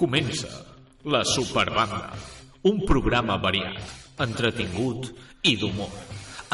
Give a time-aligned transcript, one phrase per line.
[0.00, 0.48] Comença
[1.12, 2.14] la Superbanda,
[2.64, 3.82] un programa variat,
[4.24, 5.10] entretingut
[5.44, 5.92] i d'humor.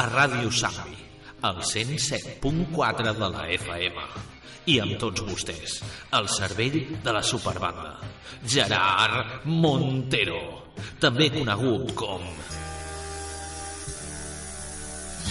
[0.03, 0.97] A Ràdio Sambi,
[1.47, 4.03] al 107.4 de la FM.
[4.67, 5.77] I amb tots vostès,
[6.19, 6.75] el cervell
[7.05, 7.95] de la Superbanda,
[8.43, 10.43] Gerard Montero,
[10.99, 12.27] també conegut com...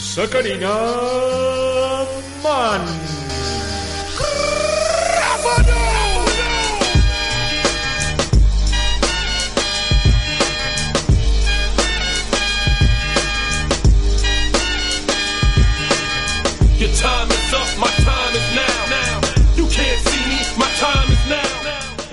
[0.08, 0.74] Sacarina
[2.40, 3.25] Man.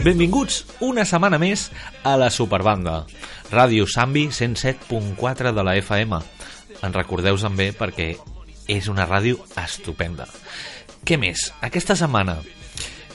[0.04, 1.70] Benvinguts una setmana més
[2.04, 3.06] a la Superbanda,
[3.48, 6.18] Ràdio Sambi 107.4 de la FM.
[6.84, 8.10] En recordeu bé perquè
[8.68, 10.28] és una ràdio estupenda.
[11.08, 11.54] Què més?
[11.62, 12.36] Aquesta setmana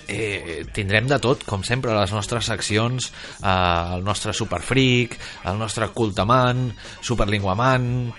[0.08, 3.12] eh, tindrem de tot, com sempre, les nostres seccions,
[3.42, 8.14] eh, el nostre Superfreak, el nostre Cultaman, Superlinguaman,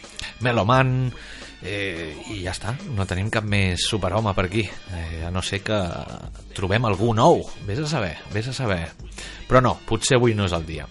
[0.45, 1.11] Meloman,
[1.63, 4.63] eh, i ja està, no tenim cap més superhome per aquí,
[4.95, 5.79] eh, a no ser que
[6.55, 8.81] trobem algú nou, vés a saber, vés a saber.
[9.49, 10.87] Però no, potser avui no és el dia.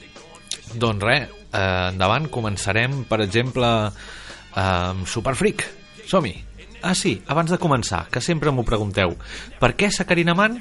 [0.75, 3.71] Doncs res, eh, endavant, començarem, per exemple,
[4.59, 5.65] amb Superfreak.
[6.09, 6.37] Som-hi!
[6.83, 9.17] Ah, sí, abans de començar, que sempre m'ho pregunteu,
[9.59, 10.61] per què Sacarina Man?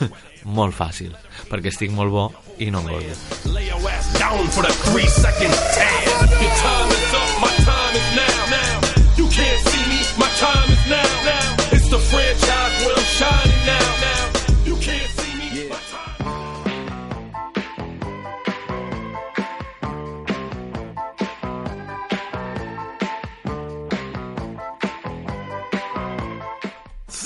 [0.56, 1.12] molt fàcil,
[1.50, 2.24] perquè estic molt bo
[2.58, 3.12] i no engordo.
[3.52, 5.08] Lay your ass down for the three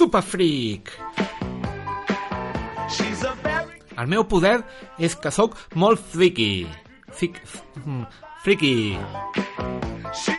[0.05, 0.91] Superfreak!
[3.97, 4.59] El meu poder
[5.01, 6.67] és que sóc molt friki.
[7.17, 7.39] Fic,
[8.45, 8.75] friki.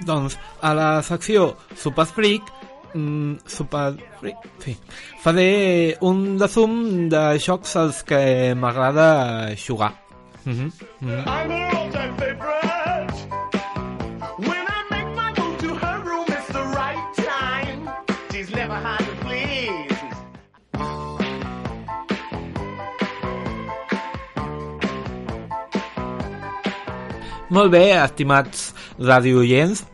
[0.06, 1.48] Doncs a la secció
[1.82, 2.54] Superfreak
[2.94, 4.78] mm, Superfreak sí.
[5.26, 5.50] faré
[6.06, 9.96] un resum de jocs als que m'agrada jugar.
[10.46, 10.72] Mm -hmm.
[11.02, 12.75] Mm -hmm.
[27.56, 29.86] Molt bé, estimats radioients,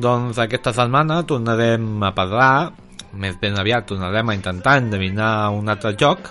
[0.00, 2.72] doncs aquesta setmana tornarem a parlar,
[3.12, 6.30] més ben aviat tornarem a intentar endevinar un altre joc,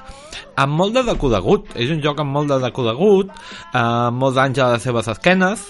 [0.58, 1.70] amb molt de deconegut.
[1.78, 3.30] És un joc amb molt de deconegut,
[3.78, 5.70] amb molts anys a les seves esquenes,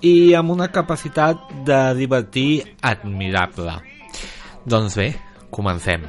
[0.00, 3.76] i amb una capacitat de divertir admirable.
[4.64, 5.10] Doncs bé,
[5.52, 6.08] comencem.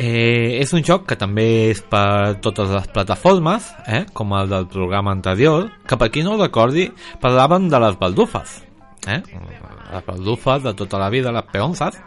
[0.00, 4.64] Eh, és un joc que també és per totes les plataformes, eh, com el del
[4.72, 6.86] programa anterior, que per qui no ho recordi,
[7.20, 8.62] parlaven de les baldufes.
[9.06, 9.20] Eh?
[9.92, 12.00] Les baldufes de tota la vida, les peonzas,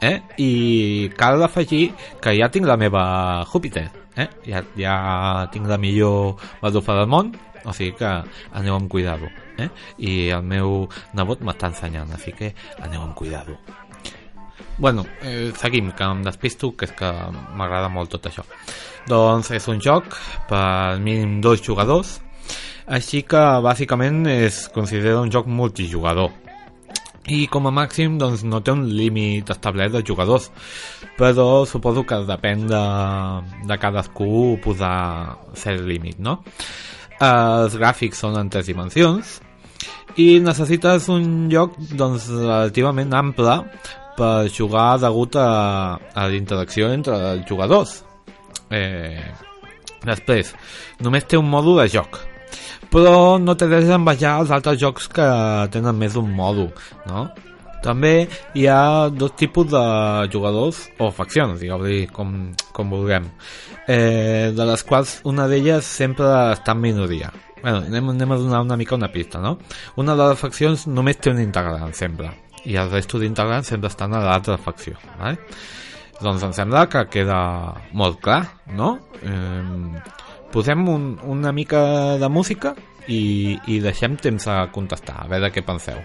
[0.00, 0.22] eh?
[0.38, 1.90] i cal afegir
[2.24, 4.30] que ja tinc la meva Júpiter, eh?
[4.48, 4.96] ja, ja
[5.52, 7.34] tinc la millor baldufa del món,
[7.64, 8.08] o sigui que
[8.56, 9.28] aneu amb cuidado.
[9.60, 9.68] Eh?
[9.98, 13.60] I el meu nebot m'està ensenyant, així que aneu amb cuidado.
[14.76, 17.10] Bueno, eh, seguim, que em despisto, que és que
[17.54, 18.42] m'agrada molt tot això.
[19.06, 20.16] Doncs és un joc
[20.48, 22.16] per mínim dos jugadors,
[22.86, 26.32] així que bàsicament es considera un joc multijugador.
[27.30, 30.50] I com a màxim doncs, no té un límit establert de jugadors,
[31.16, 32.84] però suposo que depèn de,
[33.70, 36.40] de cadascú posar cert límit, no?
[37.22, 39.38] Els gràfics són en tres dimensions,
[40.20, 43.62] i necessites un lloc doncs, relativament ample
[44.18, 45.48] per jugar degut a,
[45.98, 48.02] a la interacció entre els jugadors.
[48.74, 49.22] Eh,
[50.04, 50.52] després,
[51.04, 52.20] només té un mòdul de joc,
[52.92, 55.26] però no té res a envejar els altres jocs que
[55.74, 56.70] tenen més d'un mòdul,
[57.10, 57.26] no?
[57.84, 58.12] També
[58.56, 59.82] hi ha dos tipus de
[60.32, 62.30] jugadors o faccions, digueu-li com,
[62.72, 63.26] com vulguem,
[63.84, 67.28] eh, de les quals una d'elles sempre està en minoria.
[67.60, 69.58] Bueno, anem, anem a donar una mica una pista, no?
[70.00, 72.32] Una de les faccions només té un integrant, sempre,
[72.64, 75.38] i el resto d'integrants sempre estan a l'altra facció, vale?
[76.22, 77.38] Doncs em sembla que queda
[77.92, 78.42] molt clar,
[78.78, 78.94] no?
[79.20, 80.02] Eh,
[80.54, 82.74] posem un, una mica de música
[83.08, 85.98] i, i deixem temps a contestar, a veure què penseu.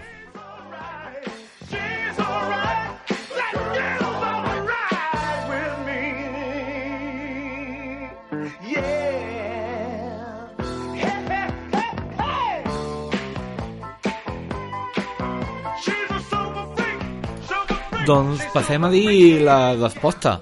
[18.10, 20.40] Doncs passem a dir la resposta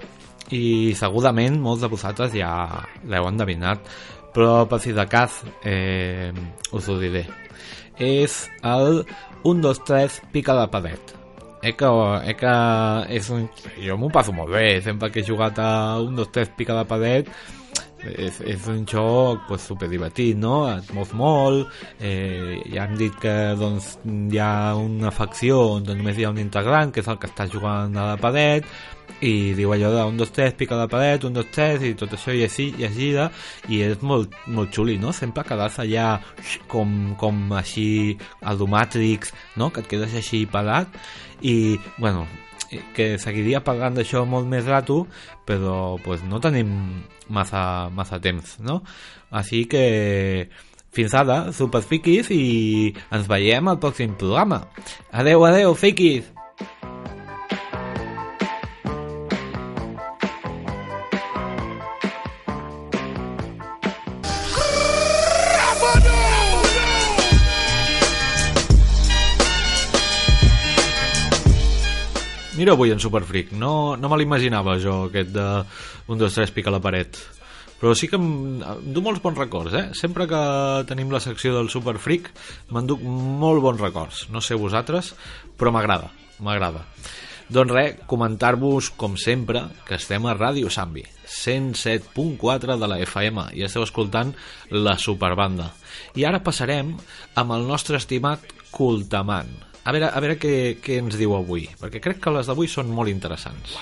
[0.57, 2.49] i segurament molts de vosaltres ja
[3.05, 3.83] l'heu endevinat
[4.33, 6.33] però per si de cas eh,
[6.73, 7.27] us ho diré.
[7.99, 9.03] És el
[9.43, 11.13] 1, 2, 3, pica la paret.
[11.61, 11.89] Eh que,
[12.25, 12.55] eh que
[13.19, 13.45] és un...
[13.83, 16.87] Jo m'ho passo molt bé, sempre que he jugat a 1, 2, 3, pica la
[16.89, 17.29] paret,
[18.07, 20.61] és, és un joc pues, super divertit, no?
[20.71, 26.17] Et mous molt, eh, ja hem dit que doncs, hi ha una facció on només
[26.17, 28.67] hi ha un integrant, que és el que està jugant a la paret,
[29.25, 32.13] i diu allò de 1, 2, 3, pica la paret, 1, 2, 3, i tot
[32.15, 33.29] això i així, i gira,
[33.67, 35.11] i és molt, molt xuli, no?
[35.15, 36.11] Sempre quedar-se allà
[36.71, 39.73] com, com així, al Matrix, no?
[39.73, 40.95] Que et quedes així parat,
[41.41, 42.27] i, bueno,
[42.95, 45.03] que seguiria parlant d'això molt més rato,
[45.47, 46.71] però pues, no tenim
[47.29, 48.79] massa, massa temps, no?
[49.29, 50.49] Així que
[50.95, 54.63] fins ara, superfiquis, i ens veiem al pròxim programa.
[55.11, 56.38] Adeu, adeu, fiquis!
[72.59, 75.43] Mira avui en Superfreak, no, no me l'imaginava jo, aquest de
[76.11, 77.15] 1, 2, 3, pica la paret.
[77.79, 79.85] Però sí que em, em du molts bons records, eh?
[79.95, 80.41] Sempre que
[80.89, 82.27] tenim la secció del Superfreak
[82.75, 84.25] m'enduc molt bons records.
[84.35, 85.13] No sé vosaltres,
[85.55, 86.11] però m'agrada,
[86.43, 86.83] m'agrada.
[87.47, 93.63] Doncs res, comentar-vos, com sempre, que estem a Ràdio Sambi, 107.4 de la FM, i
[93.69, 94.35] esteu escoltant
[94.75, 95.71] la Superbanda.
[96.19, 96.91] I ara passarem
[97.39, 98.43] amb el nostre estimat
[98.75, 99.68] Cultaman.
[99.87, 100.53] A veure, a veure què,
[100.83, 103.77] què ens diu avui, perquè crec que les d'avui són molt interessants.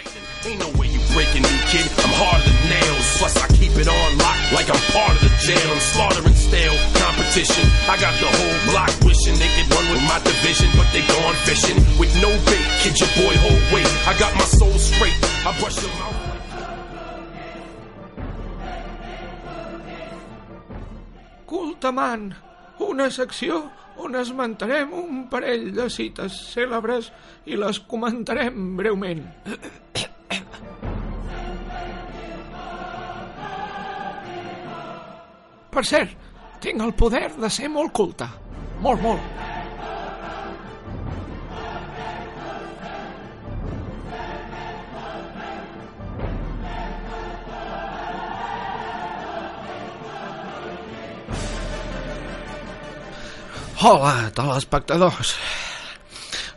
[21.48, 22.30] Cultaman,
[22.84, 23.66] una secció
[24.04, 27.12] on esmentarem un parell de cites cèlebres
[27.50, 29.24] i les comentarem breument.
[35.78, 36.14] Per cert,
[36.64, 38.26] tinc el poder de ser molt culte.
[38.82, 39.57] Molt, molt.
[53.78, 55.36] Hola, telespectadors.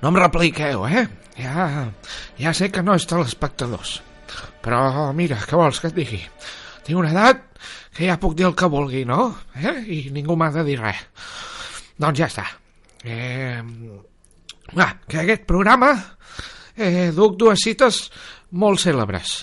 [0.00, 1.02] No em repliqueu, eh?
[1.36, 1.66] Ja,
[2.40, 3.98] ja sé que no és telespectadors.
[4.64, 6.20] Però mira, què vols que et digui?
[6.86, 7.42] Tinc una edat
[7.92, 9.26] que ja puc dir el que vulgui, no?
[9.52, 9.74] Eh?
[9.84, 11.02] I ningú m'ha de dir res.
[12.00, 12.46] Doncs ja està.
[13.04, 13.60] Eh,
[14.72, 15.92] va, que aquest programa
[16.72, 18.06] eh, duc dues cites
[18.56, 19.34] molt cèlebres,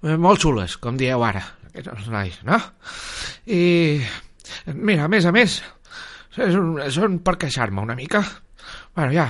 [0.00, 1.44] eh, molt xules, com dieu ara,
[1.74, 2.56] aquests nois, no?
[3.52, 4.00] I
[4.72, 5.60] mira, a més a més,
[6.38, 8.22] són, són per queixar-me una mica.
[8.94, 9.26] Bueno, ja,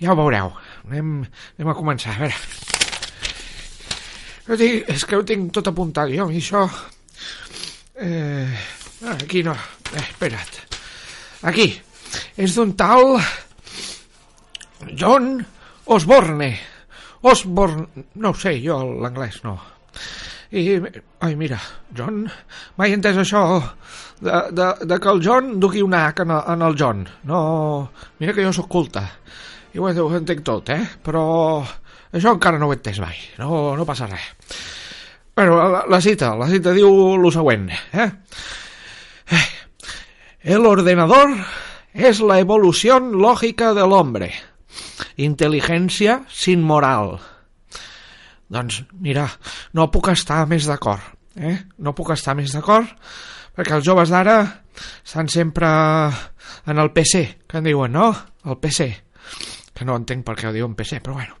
[0.00, 0.52] ja ho veureu.
[0.84, 1.16] Anem,
[1.56, 2.36] anem a començar, a veure.
[4.44, 6.66] Jo tinc, és que ho tinc tot apuntat, jo, i això...
[7.94, 8.50] Eh,
[9.06, 9.54] ah, aquí no,
[9.94, 10.60] eh, espera't.
[11.48, 11.70] Aquí,
[12.36, 13.16] és d'un tal...
[14.92, 15.38] John
[15.96, 16.50] Osborne.
[17.24, 19.56] Osborne, no ho sé, jo l'anglès no.
[20.54, 20.78] I,
[21.26, 21.58] ai, mira,
[21.96, 22.20] John,
[22.78, 23.40] mai he entès això
[24.22, 27.00] de, de, de que el John duqui una H en el, en el John.
[27.26, 27.40] No,
[28.20, 29.02] mira que jo sóc culte.
[29.74, 30.84] I ho, ho entenc tot, eh?
[31.02, 31.24] Però
[32.14, 33.18] això encara no ho he entès mai.
[33.42, 34.30] No, no passa res.
[35.34, 38.10] Bueno, la, la cita, la cita diu lo següent, eh?
[40.44, 41.34] El ordenador
[41.94, 44.34] es la evolución lógica del hombre.
[45.16, 47.18] Inteligencia sin moral.
[48.54, 49.26] Doncs mira,
[49.74, 51.02] no puc estar més d'acord,
[51.34, 51.56] eh?
[51.82, 52.90] No puc estar més d'acord
[53.54, 54.38] perquè els joves d'ara
[55.04, 55.68] estan sempre
[56.66, 58.08] en el PC, que en diuen, no?
[58.44, 58.88] El PC.
[59.74, 61.38] Que no entenc per què ho diuen PC, però bueno.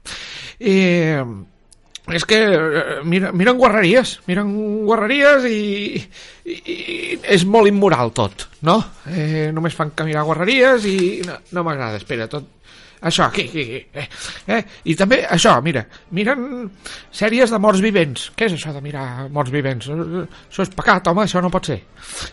[0.62, 0.76] I
[2.14, 4.50] és que eh, mira, miren guarreries, miren
[4.84, 5.60] guarreries i,
[6.44, 8.76] i, i és molt immoral tot, no?
[9.08, 12.50] Eh, només fan caminar guarreries i no, no m'agrada, espera, tot,
[13.00, 13.64] això, aquí, aquí.
[13.92, 14.06] Eh,
[14.54, 14.62] eh?
[14.90, 15.84] I també això, mira,
[16.16, 16.70] miren
[17.14, 18.30] sèries de morts vivents.
[18.36, 19.90] Què és això de mirar morts vivents?
[19.90, 21.80] Això és pecat, home, això no pot ser.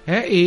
[0.05, 0.23] Eh?
[0.27, 0.43] I,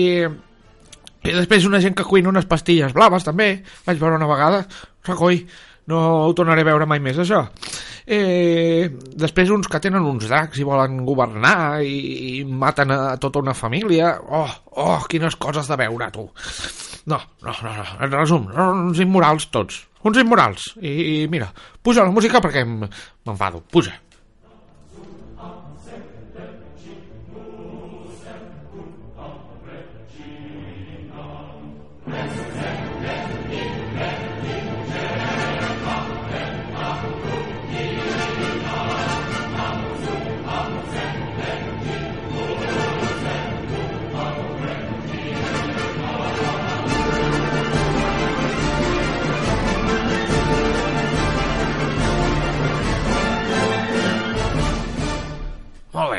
[1.24, 3.56] I després una gent que cuina unes pastilles blaves, també.
[3.86, 4.64] Vaig veure una vegada.
[5.04, 5.42] Recoi,
[5.90, 7.44] no ho tornaré a veure mai més, això.
[8.04, 11.94] Eh, després uns que tenen uns dracs i volen governar i,
[12.40, 14.14] i maten a tota una família.
[14.28, 16.28] Oh, oh, quines coses de veure, tu.
[17.06, 17.88] No, no, no, no.
[18.00, 19.82] en resum, uns immorals tots.
[20.04, 20.74] Uns immorals.
[20.80, 20.94] I,
[21.24, 21.48] i mira,
[21.82, 23.62] puja la música perquè m'enfado.
[23.72, 23.96] Puja.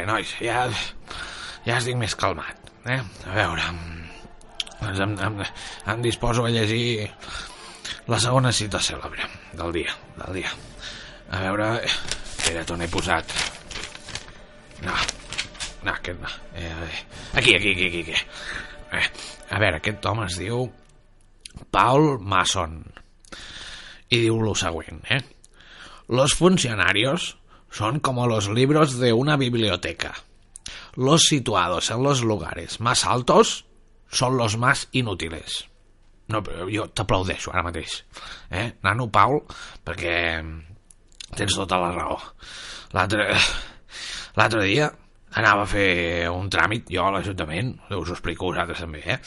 [0.10, 0.66] Nois, ja,
[1.66, 2.72] ja estic més calmat.
[2.86, 3.00] Eh?
[3.26, 3.66] A veure,
[4.82, 5.44] doncs em, em,
[5.94, 7.10] em disposo a llegir
[8.12, 9.26] la segona cita cèlebre
[9.58, 10.52] del dia, del dia.
[11.34, 13.34] A veure, espera't, on he posat?
[14.86, 14.94] No,
[15.86, 16.34] no, aquest no.
[16.54, 16.74] Eh,
[17.34, 18.20] aquí, aquí, aquí, aquí.
[18.94, 19.08] Eh,
[19.50, 20.68] a veure, aquest home es diu
[21.72, 22.84] Paul Mason
[24.10, 25.24] y diu lo següent, ¿eh?
[26.08, 27.38] Los funcionarios
[27.70, 30.14] son como los libros de una biblioteca.
[30.96, 33.66] Los situados en los lugares más altos
[34.10, 35.68] son los más inútiles.
[36.28, 38.00] No, però jo t'aplaudeixo ara mateix.
[38.50, 38.72] Eh?
[38.82, 39.44] Nano Paul,
[39.86, 40.16] perquè
[41.38, 42.18] tens tota la raó.
[44.36, 44.90] L'altre dia
[45.38, 49.20] anava a fer un tràmit, jo a l'Ajuntament, us ho explico a vosaltres també, eh?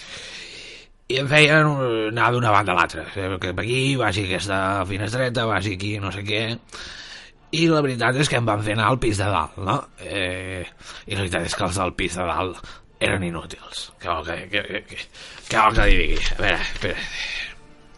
[1.09, 1.69] i em feien
[2.11, 6.25] anar d'una banda a l'altra Eh, que aquí, vagi aquesta finestreta vagi aquí, no sé
[6.25, 6.43] què
[7.57, 9.79] i la veritat és que em van fer anar al pis de dalt no?
[10.05, 10.67] eh,
[11.07, 12.59] i la veritat és que els del pis de dalt
[13.01, 16.99] eren inútils què vol que, que, que, que, vol que li digui a veure, espera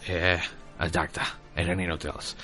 [0.07, 0.39] eh,
[0.87, 1.25] exacte,
[1.61, 2.35] eren inútils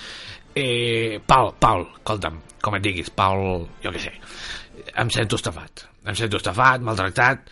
[0.57, 4.15] eh, Paul, Paul, escolta'm com et diguis, Paul, jo què sé
[4.97, 7.49] em sento estafat em sento estafat, maltractat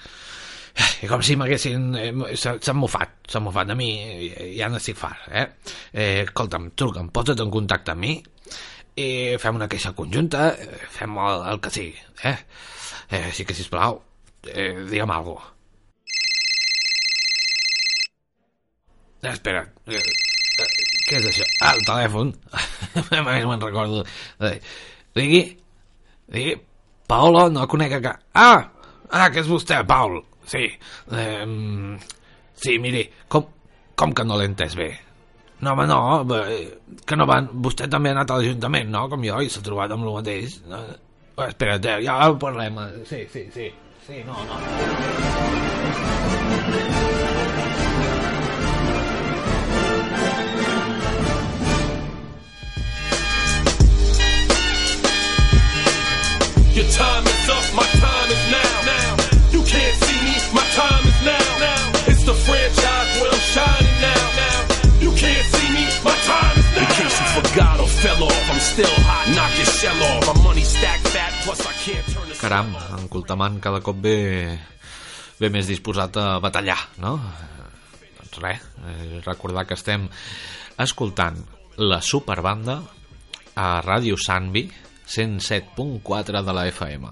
[1.05, 1.83] i com si m'haguessin...
[2.01, 3.89] eh, s'ha- S'han mofat, s'han mofat de mi,
[4.57, 5.45] ja n'estic fart, eh?
[5.93, 6.25] eh?
[6.25, 8.17] Escolta'm, truca'm, posa't en contacte amb mi
[9.01, 9.09] i
[9.43, 12.37] fem una queixa conjunta, eh, fem el, el que sigui, eh?
[13.11, 14.01] eh així que, sisplau,
[14.47, 15.51] eh, digue'm alguna cosa.
[19.25, 20.73] Espera, eh, eh,
[21.09, 21.47] què és això?
[21.65, 22.35] Ah, el telèfon.
[23.19, 24.05] A més me'n recordo.
[24.45, 24.59] Eh,
[25.15, 25.43] Digui,
[26.27, 26.55] digui,
[27.07, 28.23] Paolo, no conec a cap...
[28.35, 28.65] Ah,
[29.15, 30.19] ah, que és vostè, Paul.
[30.51, 30.65] Sí,
[31.15, 31.45] eh,
[32.59, 33.47] sí, miri, com,
[33.95, 34.89] com que no l'he entès bé?
[35.65, 35.99] No, home, no,
[37.09, 37.49] que no van...
[37.65, 40.59] Vostè també ha anat a l'Ajuntament, no?, com jo, i s'ha trobat amb el mateix.
[40.71, 40.83] No?
[41.39, 42.79] Eh, Espera't, eh, ja ho parlem.
[42.85, 43.71] eh, Sí, sí, sí.
[44.07, 44.57] Sí, no, no.
[68.05, 69.25] Fell off, I'm still hot.
[69.33, 70.29] Knock your shell off.
[70.29, 72.37] My money stacked fat, plus I can't turn this.
[72.37, 74.19] Caram, en Cultaman cada cop ve,
[75.41, 77.17] ve més disposat a batallar, no?
[78.19, 80.05] Doncs res, eh, recordar que estem
[80.85, 81.41] escoltant
[81.81, 82.83] la Superbanda
[83.57, 84.67] a Ràdio Sanvi
[85.09, 87.09] 107.4 de la FM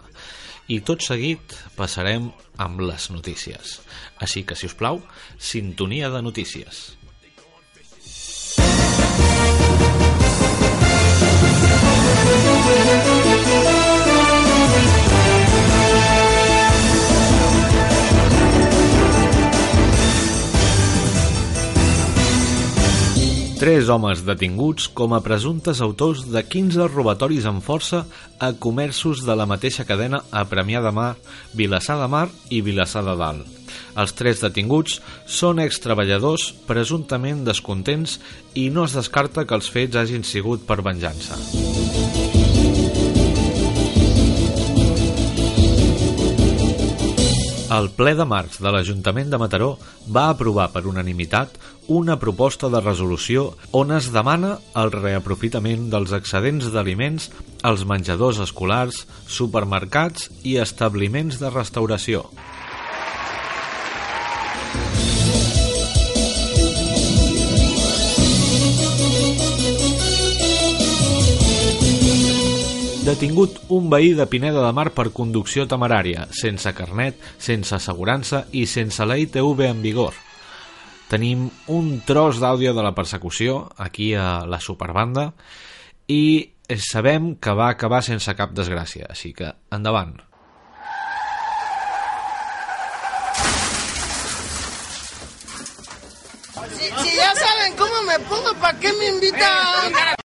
[0.77, 2.29] i tot seguit passarem
[2.61, 3.79] amb les notícies
[4.21, 5.01] així que si us plau
[5.39, 6.91] sintonia de notícies
[23.63, 28.01] Tres homes detinguts com a presumptes autors de 15 robatoris amb força
[28.43, 31.13] a comerços de la mateixa cadena a Premià de Mar,
[31.55, 33.47] Vilassar de Mar i Vilassar de Dalt.
[33.95, 34.99] Els tres detinguts
[35.31, 38.19] són extreballadors presumptament descontents
[38.59, 41.39] i no es descarta que els fets hagin sigut per venjança.
[47.73, 49.69] El ple de març de l'Ajuntament de Mataró
[50.13, 51.55] va aprovar per unanimitat
[51.99, 53.45] una proposta de resolució
[53.81, 54.51] on es demana
[54.83, 57.31] el reaprofitament dels excedents d'aliments
[57.71, 59.07] als menjadors escolars,
[59.39, 62.27] supermercats i establiments de restauració.
[73.03, 78.63] Detingut un veí de Pineda de Mar per conducció temerària, sense carnet, sense assegurança i
[78.71, 80.15] sense la ITV en vigor.
[81.11, 85.33] Tenim un tros d'àudio de la persecució aquí a la Superbanda
[86.07, 90.15] i sabem que va acabar sense cap desgràcia, així que endavant.
[96.79, 100.22] Si, si ya saben cómo me pongo, ¿para qué me invitan?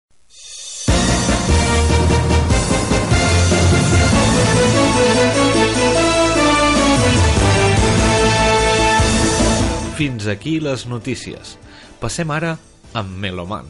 [10.01, 11.60] Fins aquí les notícies.
[12.01, 12.55] Passem ara
[12.98, 13.67] amb Meloman.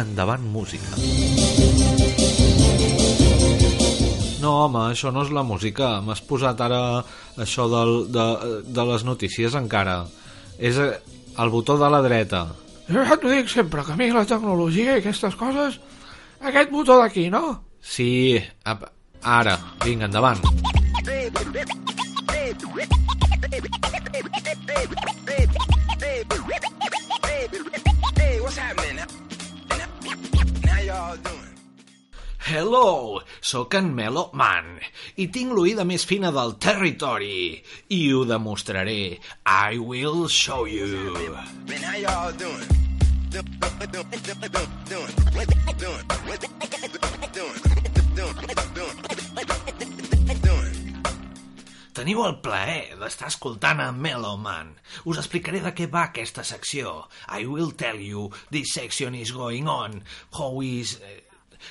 [0.00, 0.96] Endavant música.
[4.40, 5.90] No, home, això no és la música.
[6.00, 6.80] M'has posat ara
[7.44, 8.24] això del, de,
[8.64, 9.98] de les notícies encara.
[10.56, 10.88] És eh,
[11.44, 12.46] el botó de la dreta.
[12.88, 15.76] Jo ja t'ho dic sempre, que a mi la tecnologia i aquestes coses...
[16.40, 17.58] Aquest botó d'aquí, no?
[17.84, 18.88] Sí, ap-
[19.20, 20.40] ara, vinga, endavant.
[32.52, 34.74] Hello, sóc en Melo Man
[35.16, 37.62] i tinc l'oïda més fina del territori
[37.96, 39.18] i ho demostraré.
[39.46, 41.16] I will show you.
[41.68, 42.68] Man, how y'all doing?
[43.30, 44.42] Doing, doing, doing,
[44.90, 45.12] doing,
[47.32, 47.71] doing,
[51.92, 54.70] Teniu el plaer d'estar escoltant a Melo Man.
[55.04, 57.02] Us explicaré de què va aquesta secció.
[57.28, 60.02] I will tell you, this section is going on.
[60.38, 60.96] How is...
[61.02, 61.18] eh,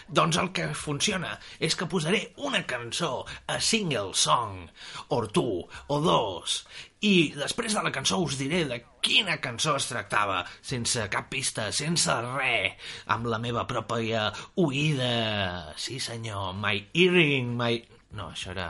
[0.07, 4.69] Doncs el que funciona és que posaré una cançó, a single song,
[5.11, 5.43] o tu,
[5.91, 6.61] o dos,
[7.03, 11.67] i després de la cançó us diré de quina cançó es tractava, sense cap pista,
[11.75, 12.79] sense res,
[13.11, 14.29] amb la meva pròpia
[14.63, 15.73] oïda.
[15.75, 17.81] Sí, senyor, my earring, my...
[18.15, 18.69] No, això era...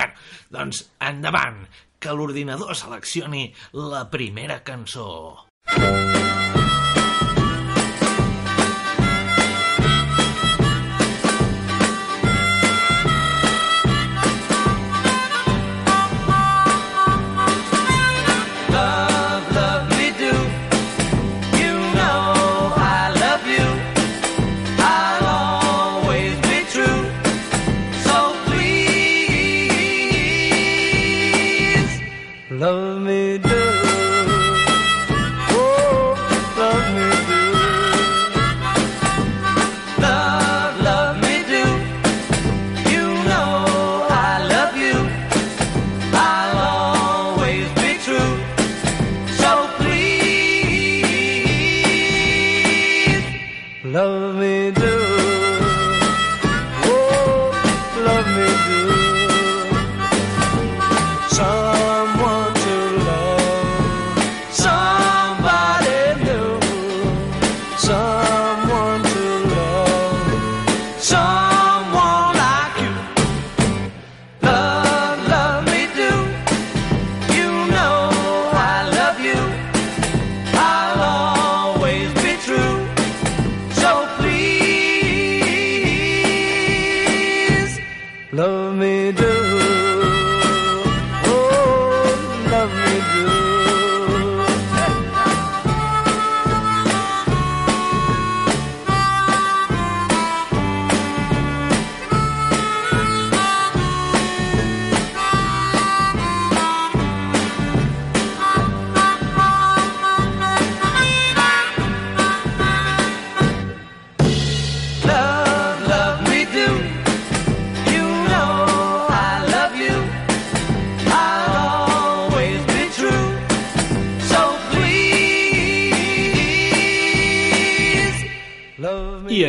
[0.00, 0.14] Bueno,
[0.54, 0.78] doncs
[1.10, 1.58] endavant,
[2.00, 3.44] que l'ordinador seleccioni
[3.92, 5.10] la primera cançó.
[5.76, 6.39] Love,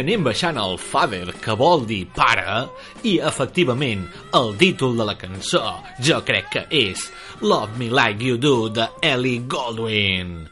[0.01, 2.65] anem baixant el father, que vol dir pare,
[3.07, 5.63] i efectivament el títol de la cançó
[6.01, 7.03] jo crec que és
[7.41, 10.49] Love Me Like You Do de Ellie Goldwyn.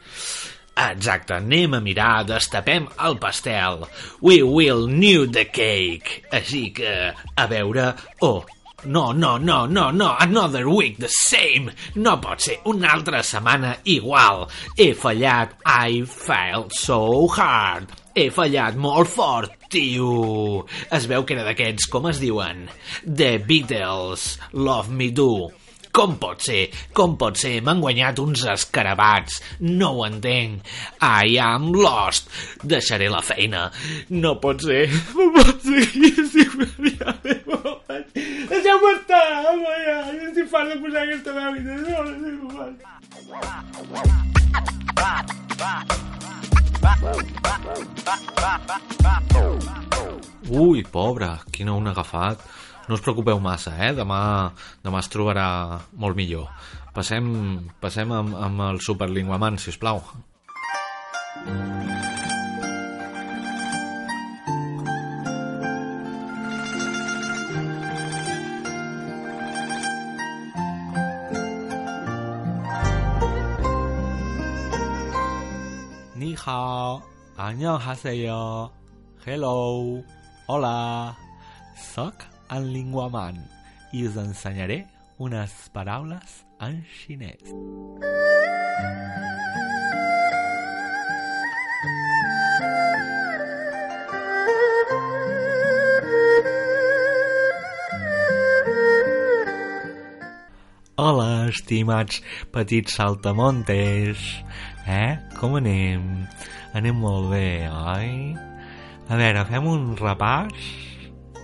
[0.80, 3.84] Exacte, anem a mirar, destapem el pastel.
[4.22, 6.24] We will new the cake.
[6.32, 7.92] Així que, a veure...
[8.22, 8.46] Oh,
[8.84, 11.70] no, no, no, no, no, another week the same.
[11.94, 14.48] No pot ser una altra setmana igual.
[14.76, 17.99] He fallat, I failed so hard.
[18.14, 20.66] He fallat molt fort, tio.
[20.90, 22.66] Es veu que era d'aquests, com es diuen?
[23.06, 25.50] The Beatles, Love Me Do.
[25.94, 26.68] Com pot ser?
[26.94, 27.56] Com pot ser?
[27.66, 29.40] M'han guanyat uns escarabats.
[29.66, 30.62] No ho entenc.
[31.02, 32.30] I am lost.
[32.62, 33.70] Deixaré la feina.
[34.10, 34.86] No pot ser.
[35.18, 35.82] No pot ser.
[38.50, 39.98] Deixeu-me estar, ja.
[40.10, 41.50] Jo estic fart de posar aquesta veu.
[41.66, 41.74] No,
[42.06, 42.66] no, no, no.
[50.50, 52.42] Ui, pobre, quina un agafat.
[52.88, 53.92] No us preocupeu massa, eh?
[53.94, 54.20] Demà,
[54.82, 55.46] demà es trobarà
[55.94, 56.48] molt millor.
[56.96, 57.30] Passem,
[57.82, 60.02] passem amb, amb el Superlinguaman, si us plau.
[61.46, 62.09] Ni
[76.39, 77.03] hao,
[77.35, 78.71] 안녕하세요.
[79.27, 80.01] Hello,
[80.47, 81.17] hola.
[81.75, 83.35] Soc en Linguaman
[83.91, 84.87] i us ensenyaré
[85.19, 87.51] unes paraules en xinès.
[100.95, 104.45] Hola, estimats petits saltamontes.
[104.90, 105.16] Eh?
[105.38, 106.06] Com anem?
[106.74, 108.34] Anem molt bé, oi?
[109.10, 110.66] A veure, fem un repàs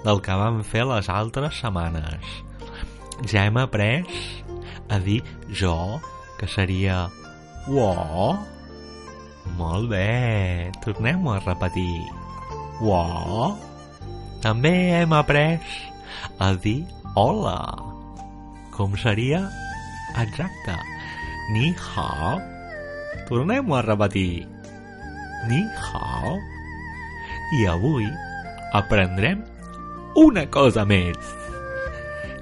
[0.06, 2.34] del que vam fer les altres setmanes.
[3.30, 4.04] Ja hem après
[4.90, 5.76] a dir jo,
[6.40, 7.06] que seria
[7.66, 8.34] wo.
[9.58, 12.02] Molt bé, tornem a repetir.
[12.82, 13.54] Wo.
[14.42, 15.62] També hem après
[16.42, 16.82] a dir
[17.14, 17.60] hola.
[18.74, 19.46] Com seria?
[20.20, 20.76] Exacte.
[21.54, 22.55] Ni hao.
[23.26, 24.46] Tornem a repetir.
[25.50, 26.36] Ni hao.
[27.58, 28.06] I avui
[28.74, 29.42] aprendrem
[30.18, 31.18] una cosa més,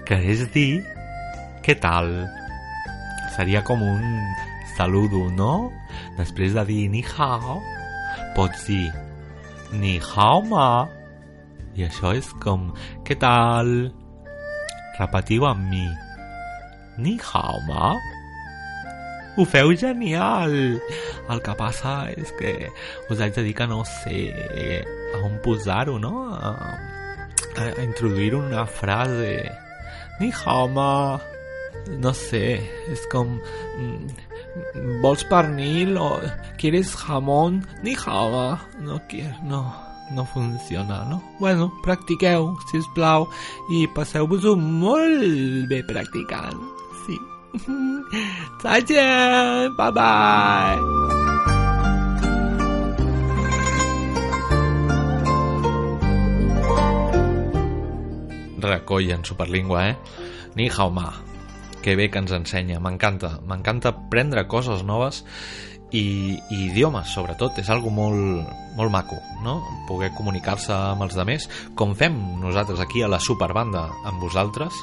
[0.09, 0.83] que és dir
[1.65, 2.11] què tal.
[3.35, 4.05] Seria com un
[4.77, 5.73] saludo, no?
[6.19, 7.59] Després de dir ni hao,
[8.37, 8.93] pots dir
[9.75, 10.69] ni hao ma.
[11.75, 12.71] I això és com
[13.07, 13.71] què tal.
[15.01, 15.87] Repetiu amb mi.
[17.03, 17.95] Ni hao ma.
[19.37, 20.53] Ho feu genial!
[21.27, 22.53] El que passa és que
[23.11, 24.21] us haig de dir que no sé
[25.11, 26.29] a on posar-ho, no?
[26.31, 26.53] A,
[27.59, 29.51] a, introduir una frase.
[30.21, 31.19] Ni hao ma.
[31.99, 32.61] No sé,
[32.93, 33.35] és com...
[33.81, 36.21] mm, Vols pernil o
[36.57, 37.65] quieres jamón?
[37.83, 38.47] Ni ma.
[38.79, 39.01] No
[39.43, 39.75] no,
[40.13, 41.21] no funciona, no?
[41.41, 43.27] Bueno, practiqueu, si us plau,
[43.71, 46.63] i passeu-vos-ho molt bé practicant.
[47.66, 47.72] Sí.
[48.62, 48.96] 再见，
[49.76, 50.78] 拜拜。
[58.62, 59.98] Recoll en Superlingua, eh?
[60.56, 61.14] Ni hao ma.
[61.82, 63.40] Que bé que ens ensenya, m'encanta.
[63.48, 65.24] M'encanta aprendre coses noves
[65.92, 67.58] i, i idiomes, sobretot.
[67.58, 68.46] És algo molt,
[68.78, 69.62] molt maco, no?
[69.88, 74.76] Poder comunicar-se amb els demés, com fem nosaltres aquí a la Superbanda amb vosaltres,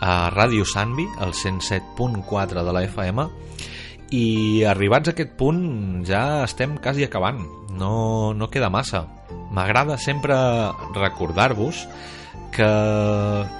[0.00, 3.28] a Ràdio Sanvi, el 107.4 de la FM,
[4.14, 7.42] i arribats a aquest punt ja estem quasi acabant.
[7.76, 9.04] No, no queda massa.
[9.52, 10.36] M'agrada sempre
[10.94, 11.86] recordar-vos
[12.56, 12.68] que,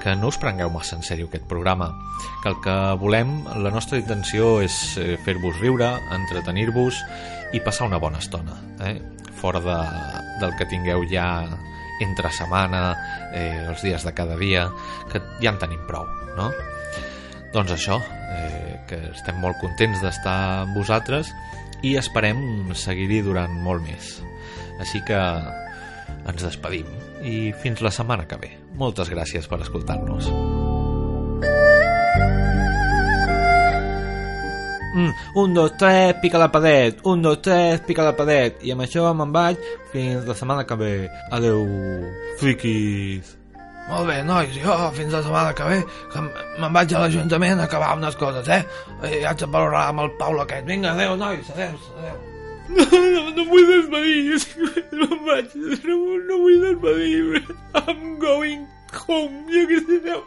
[0.03, 1.91] que no us prengueu massa en sèrio aquest programa
[2.43, 7.03] que el que volem, la nostra intenció és eh, fer-vos riure, entretenir-vos
[7.55, 8.97] i passar una bona estona eh?
[9.37, 9.77] fora de,
[10.41, 11.27] del que tingueu ja
[12.05, 12.83] entre setmana
[13.33, 14.69] eh, els dies de cada dia
[15.13, 16.51] que ja en tenim prou no?
[17.55, 21.33] doncs això eh, que estem molt contents d'estar amb vosaltres
[21.85, 24.17] i esperem seguir-hi durant molt més
[24.81, 25.21] així que
[26.27, 26.91] ens despedim
[27.27, 28.53] i fins la setmana que ve.
[28.77, 30.31] Moltes gràcies per escoltar-nos.
[34.97, 37.03] Mm, un, dos, tres, pica la paret.
[37.05, 38.63] Un, dos, tres, pica la paret.
[38.65, 39.59] I amb això me'n vaig
[39.93, 40.93] fins la setmana que ve.
[41.37, 41.67] Adeu,
[42.41, 43.35] friquis.
[43.91, 45.77] Molt bé, nois, jo fins la setmana que ve
[46.11, 48.65] que me'n vaig a l'Ajuntament a acabar unes coses, eh?
[49.05, 50.65] I haig de valorar amb el Pau aquest.
[50.67, 52.19] Vinga, adeu, nois, adeu, adeu.
[52.67, 54.35] No, no, no vull despedir.
[54.35, 55.49] És que no em vaig.
[55.85, 57.45] No, no vull despedir.
[57.85, 58.63] I'm going
[59.07, 59.37] home.
[59.53, 59.97] Jo què sé.
[60.09, 60.19] No.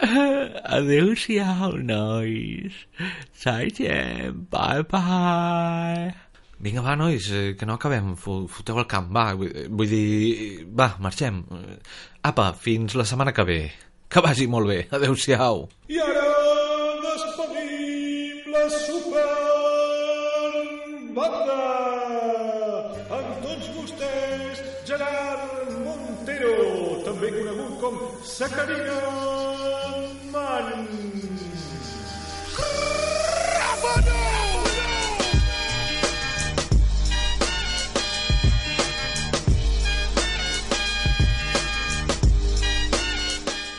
[0.78, 2.72] Adéu-siau, nois.
[3.36, 6.14] Sergent, bye bye.
[6.60, 8.14] Vinga, va, nois, eh, que no acabem.
[8.16, 9.32] Fu- Foteu el camp, va.
[9.34, 10.66] Vull, dir...
[10.76, 11.42] Va, marxem.
[12.22, 13.60] Apa, fins la setmana que ve.
[14.10, 14.80] Que vagi molt bé.
[14.92, 15.66] Adéu-siau.
[15.88, 16.26] I ara
[17.04, 18.64] despedim la
[21.10, 21.58] Superbanda
[23.16, 26.54] amb tots vostès Gerard Montero
[27.06, 27.94] també conegut com
[28.26, 28.98] Sacarina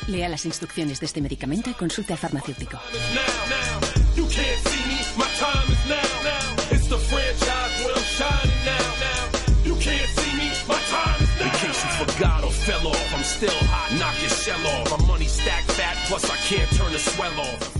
[0.07, 2.79] Lea las instrucciones de este medicamento y consulte al farmacéutico.
[12.65, 13.13] fell off.
[13.15, 13.91] I'm still hot.
[13.97, 14.90] Knock your shell off.
[16.11, 17.70] Plus I can't turn the swell off.